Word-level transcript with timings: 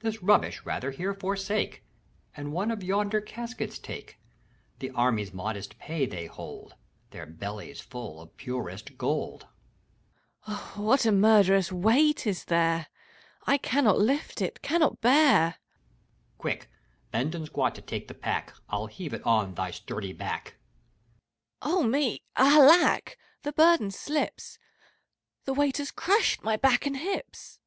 This 0.00 0.22
rubbish, 0.22 0.62
rather, 0.64 0.90
here 0.92 1.12
forsake, 1.12 1.84
And 2.34 2.54
one 2.54 2.70
of 2.70 2.82
yonder 2.82 3.20
caskets 3.20 3.78
take! 3.78 4.18
The 4.78 4.88
army's 4.88 5.34
modest 5.34 5.78
pay 5.78 6.06
they 6.06 6.24
hold, 6.24 6.74
Their 7.10 7.26
bellies 7.26 7.82
full 7.82 8.18
of 8.22 8.34
purest 8.38 8.96
gold. 8.96 9.46
SPEEDBOOTY. 10.46 10.76
what 10.82 11.04
a 11.04 11.12
murderous 11.12 11.70
weight 11.70 12.26
is 12.26 12.46
there! 12.46 12.86
1 13.44 13.58
cannot 13.58 13.98
lift 13.98 14.40
it, 14.40 14.62
cannot 14.62 15.02
bear. 15.02 15.56
HAVEQUICK. 15.56 16.38
Quick, 16.38 16.68
bend 17.10 17.34
and 17.34 17.44
squat 17.44 17.74
to 17.74 17.82
take 17.82 18.08
the 18.08 18.14
pack! 18.14 18.54
I'll 18.70 18.86
heave 18.86 19.12
it 19.12 19.20
on 19.26 19.52
thy 19.52 19.70
sturdy 19.70 20.14
back. 20.14 20.54
214 21.62 21.82
FAU8T. 21.82 21.84
SPEEDBOOTT. 21.84 21.90
me! 21.90 22.22
Alack! 22.36 23.18
the 23.42 23.52
burden 23.52 23.90
slips: 23.90 24.58
The 25.44 25.52
weight 25.52 25.76
has 25.76 25.90
crushed 25.90 26.42
my 26.42 26.56
back 26.56 26.86
and 26.86 26.96
hips. 26.96 27.60